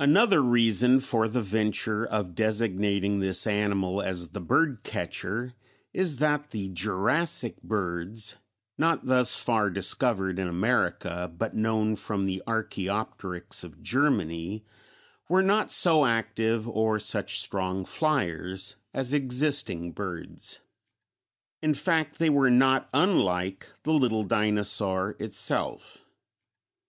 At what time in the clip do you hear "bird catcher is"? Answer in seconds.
4.40-6.16